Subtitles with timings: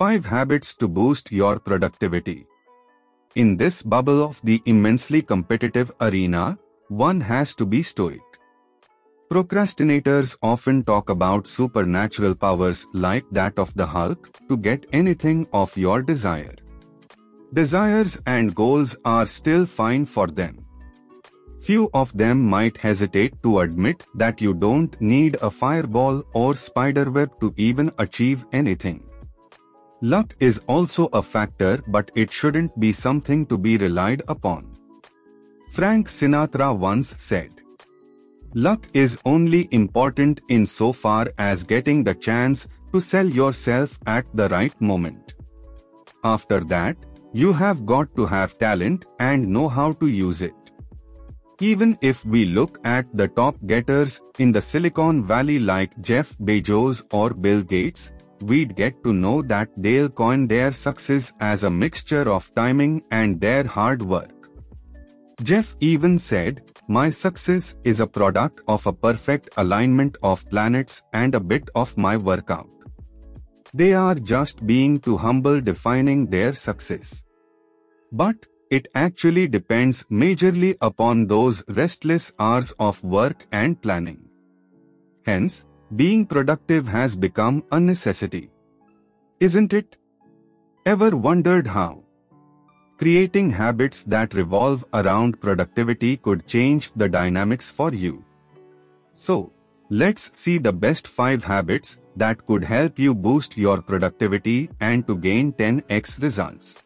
[0.00, 2.46] 5 Habits to Boost Your Productivity
[3.34, 8.22] In this bubble of the immensely competitive arena, one has to be stoic.
[9.30, 15.76] Procrastinators often talk about supernatural powers like that of the Hulk to get anything of
[15.76, 16.54] your desire.
[17.52, 20.64] Desires and goals are still fine for them.
[21.58, 27.38] Few of them might hesitate to admit that you don't need a fireball or spiderweb
[27.42, 29.09] to even achieve anything.
[30.02, 34.76] Luck is also a factor but it shouldn't be something to be relied upon.
[35.70, 37.50] Frank Sinatra once said,
[38.54, 44.24] Luck is only important in so far as getting the chance to sell yourself at
[44.34, 45.34] the right moment.
[46.24, 46.96] After that,
[47.32, 50.54] you have got to have talent and know how to use it.
[51.60, 57.04] Even if we look at the top getters in the Silicon Valley like Jeff Bezos
[57.12, 58.12] or Bill Gates,
[58.42, 63.40] we'd get to know that they'll coin their success as a mixture of timing and
[63.40, 64.30] their hard work.
[65.42, 71.34] Jeff even said, My success is a product of a perfect alignment of planets and
[71.34, 72.68] a bit of my workout.
[73.72, 77.24] They are just being too humble defining their success.
[78.12, 78.36] But,
[78.70, 84.28] it actually depends majorly upon those restless hours of work and planning.
[85.24, 85.64] Hence,
[85.96, 88.50] being productive has become a necessity.
[89.40, 89.96] Isn't it?
[90.86, 92.04] Ever wondered how?
[92.98, 98.24] Creating habits that revolve around productivity could change the dynamics for you.
[99.12, 99.52] So,
[99.88, 105.16] let's see the best 5 habits that could help you boost your productivity and to
[105.16, 106.78] gain 10x results.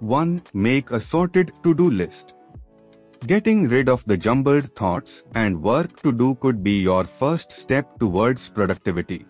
[0.00, 0.42] 1.
[0.52, 2.34] Make a sorted to-do list.
[3.24, 7.96] Getting rid of the jumbled thoughts and work to do could be your first step
[8.00, 9.24] towards productivity.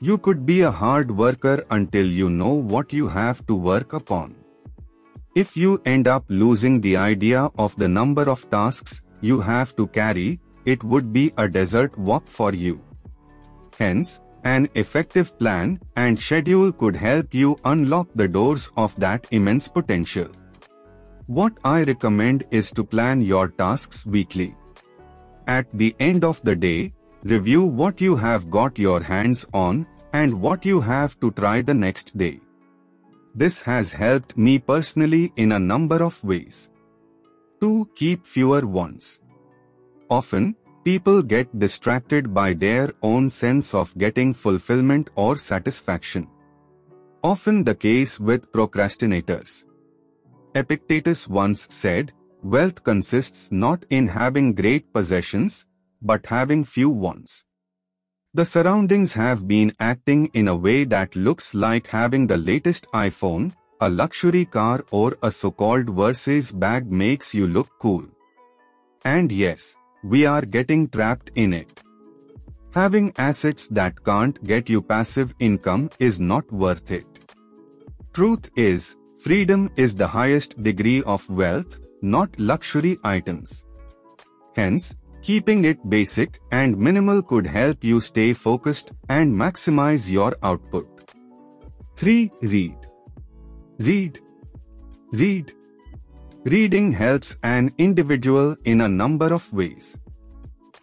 [0.00, 4.34] You could be a hard worker until you know what you have to work upon.
[5.34, 9.86] If you end up losing the idea of the number of tasks you have to
[9.88, 12.82] carry, it would be a desert walk for you.
[13.78, 19.68] Hence, an effective plan and schedule could help you unlock the doors of that immense
[19.68, 20.28] potential.
[21.26, 24.54] What I recommend is to plan your tasks weekly.
[25.46, 26.92] At the end of the day,
[27.22, 31.74] review what you have got your hands on and what you have to try the
[31.74, 32.40] next day.
[33.34, 36.70] This has helped me personally in a number of ways.
[37.60, 37.88] 2.
[37.94, 39.20] Keep fewer wants.
[40.10, 46.28] Often, People get distracted by their own sense of getting fulfillment or satisfaction.
[47.22, 49.64] Often the case with procrastinators.
[50.54, 55.66] Epictetus once said, Wealth consists not in having great possessions,
[56.02, 57.44] but having few wants.
[58.34, 63.54] The surroundings have been acting in a way that looks like having the latest iPhone,
[63.80, 68.04] a luxury car or a so-called Versace bag makes you look cool.
[69.04, 71.80] And yes, we are getting trapped in it.
[72.72, 77.06] Having assets that can't get you passive income is not worth it.
[78.12, 83.64] Truth is, freedom is the highest degree of wealth, not luxury items.
[84.54, 90.86] Hence, keeping it basic and minimal could help you stay focused and maximize your output.
[91.96, 92.30] 3.
[92.42, 92.76] Read.
[93.78, 94.20] Read.
[95.12, 95.54] Read.
[96.44, 99.96] Reading helps an individual in a number of ways.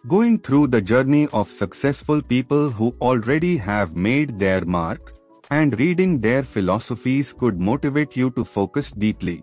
[0.08, 5.14] Going through the journey of successful people who already have made their mark
[5.54, 9.42] and reading their philosophies could motivate you to focus deeply.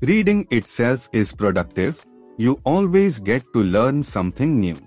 [0.00, 2.04] Reading itself is productive,
[2.36, 4.78] you always get to learn something new.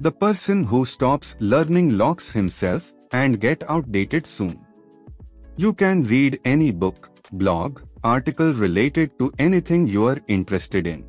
[0.00, 4.58] The person who stops learning locks himself and get outdated soon.
[5.56, 11.06] You can read any book, blog, article related to anything you are interested in.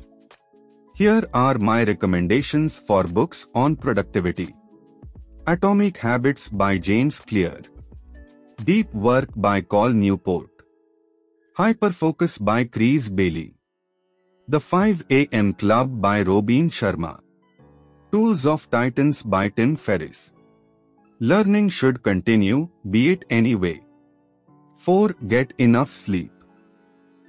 [0.94, 4.54] Here are my recommendations for books on productivity.
[5.46, 7.60] Atomic Habits by James Clear.
[8.64, 10.50] Deep Work by Cal Newport.
[11.58, 13.56] Hyperfocus by Chris Bailey.
[14.46, 17.18] The 5 AM Club by Robin Sharma.
[18.12, 20.32] Tools of Titans by Tim Ferriss.
[21.18, 23.80] Learning should continue, be it anyway.
[24.76, 25.16] 4.
[25.26, 26.30] Get enough sleep.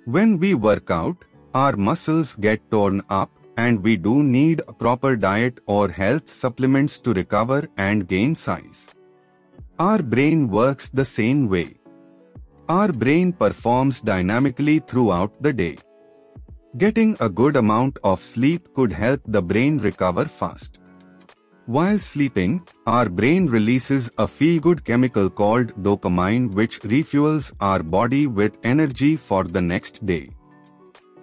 [0.06, 1.18] When we work out,
[1.56, 7.00] our muscles get torn up and we do need a proper diet or health supplements
[7.00, 8.90] to recover and gain size.
[9.80, 11.74] Our brain works the same way.
[12.70, 15.78] Our brain performs dynamically throughout the day.
[16.78, 20.78] Getting a good amount of sleep could help the brain recover fast.
[21.66, 28.58] While sleeping, our brain releases a feel-good chemical called dopamine which refuels our body with
[28.64, 30.30] energy for the next day.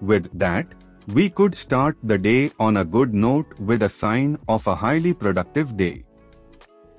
[0.00, 0.66] With that,
[1.06, 5.14] we could start the day on a good note with a sign of a highly
[5.14, 6.04] productive day.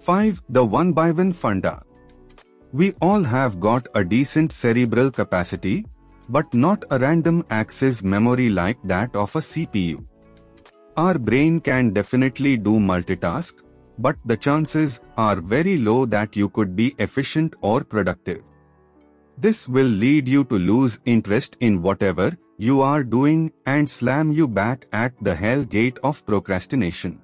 [0.01, 0.42] 5.
[0.50, 1.83] The 1 by 1 Funda
[2.74, 5.86] We all have got a decent cerebral capacity,
[6.27, 10.03] but not a random access memory like that of a CPU.
[10.98, 13.62] Our brain can definitely do multitask,
[14.00, 18.42] but the chances are very low that you could be efficient or productive.
[19.38, 24.48] This will lead you to lose interest in whatever you are doing and slam you
[24.48, 27.21] back at the hell gate of procrastination.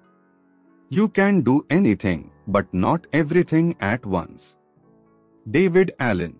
[0.90, 4.58] You can do anything, but not everything at once.
[5.50, 6.40] David Allen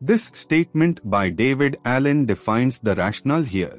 [0.00, 3.78] This statement by David Allen defines the rationale here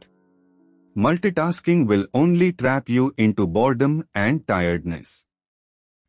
[1.06, 5.25] multitasking will only trap you into boredom and tiredness.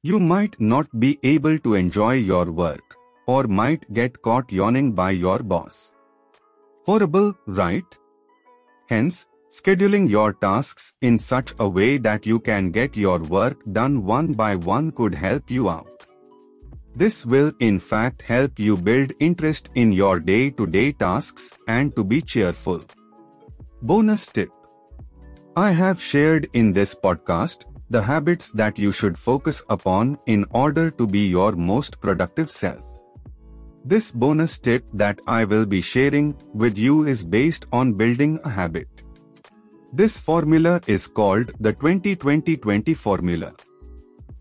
[0.03, 2.95] You might not be able to enjoy your work,
[3.27, 5.95] or might get caught yawning by your boss.
[6.87, 7.85] Horrible, right?
[8.89, 14.05] Hence, scheduling your tasks in such a way that you can get your work done
[14.05, 16.05] one by one could help you out.
[16.95, 22.05] This will in fact help you build interest in your day-to-day -day tasks and to
[22.05, 22.81] be cheerful.
[23.83, 24.50] Bonus tip
[25.56, 30.91] I have shared in this podcast the habits that you should focus upon in order
[30.91, 32.85] to be your most productive self.
[33.85, 38.50] This bonus tip that I will be sharing with you is based on building a
[38.50, 38.98] habit.
[39.90, 43.55] This formula is called the 20-20-20 formula.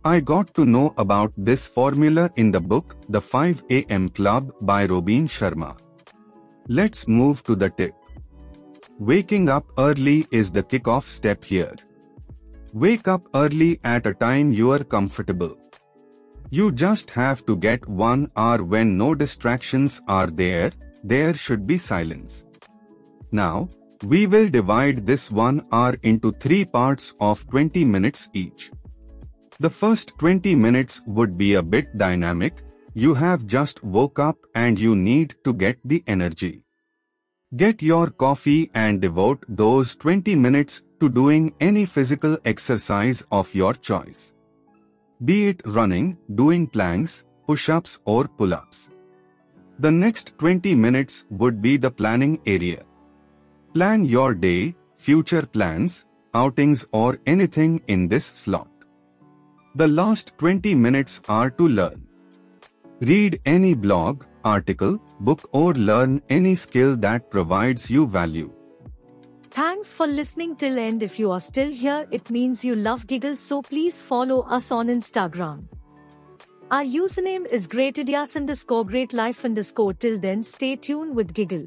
[0.03, 4.85] I got to know about this formula in the book The 5 AM Club by
[4.87, 5.77] Robin Sharma.
[6.67, 7.93] Let's move to the tip.
[8.99, 11.75] Waking up early is the kickoff step here.
[12.73, 15.57] Wake up early at a time you are comfortable.
[16.49, 20.71] You just have to get one hour when no distractions are there,
[21.05, 22.45] there should be silence.
[23.31, 23.69] Now,
[24.03, 28.71] we will divide this one hour into three parts of 20 minutes each.
[29.59, 32.63] The first 20 minutes would be a bit dynamic,
[32.93, 36.63] you have just woke up and you need to get the energy.
[37.55, 43.73] Get your coffee and devote those 20 minutes to doing any physical exercise of your
[43.73, 44.33] choice.
[45.23, 48.89] Be it running, doing planks, push-ups or pull-ups.
[49.79, 52.83] The next 20 minutes would be the planning area.
[53.73, 58.69] Plan your day, future plans, outings or anything in this slot.
[59.75, 62.07] The last 20 minutes are to learn.
[62.99, 68.51] Read any blog, article, book or learn any skill that provides you value.
[69.51, 71.03] Thanks for listening till end.
[71.03, 74.87] If you are still here, it means you love giggles so please follow us on
[74.87, 75.67] Instagram.
[76.69, 81.55] Our username is great greatidias underscore great life underscore till then stay tuned with giggle.